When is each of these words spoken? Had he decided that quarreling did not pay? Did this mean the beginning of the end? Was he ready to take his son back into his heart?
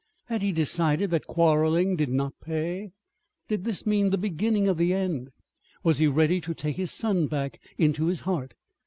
Had 0.29 0.41
he 0.41 0.51
decided 0.51 1.11
that 1.11 1.27
quarreling 1.27 1.95
did 1.95 2.09
not 2.09 2.33
pay? 2.41 2.91
Did 3.47 3.65
this 3.65 3.85
mean 3.85 4.09
the 4.09 4.17
beginning 4.17 4.67
of 4.67 4.77
the 4.79 4.95
end? 4.95 5.29
Was 5.83 5.99
he 5.99 6.07
ready 6.07 6.41
to 6.41 6.55
take 6.55 6.77
his 6.77 6.89
son 6.91 7.27
back 7.27 7.61
into 7.77 8.07
his 8.07 8.21
heart? 8.21 8.55